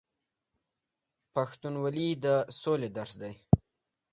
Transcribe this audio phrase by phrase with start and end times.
[1.33, 2.25] پښتونولي د
[2.61, 3.33] سولې درس دی.